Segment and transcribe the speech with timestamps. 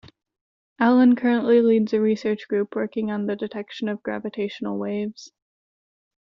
[0.79, 5.31] Allen currently leads a research group working on the detection of gravitational waves.